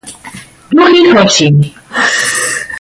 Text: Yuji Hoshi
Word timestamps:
Yuji 0.73 1.01
Hoshi 1.15 1.45